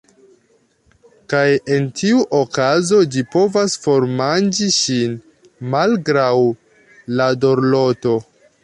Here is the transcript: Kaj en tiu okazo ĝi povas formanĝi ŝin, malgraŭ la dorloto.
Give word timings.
Kaj 1.33 1.43
en 1.75 1.85
tiu 2.01 2.23
okazo 2.37 3.03
ĝi 3.17 3.25
povas 3.35 3.77
formanĝi 3.85 4.71
ŝin, 4.79 5.17
malgraŭ 5.77 6.35
la 7.21 7.31
dorloto. 7.47 8.21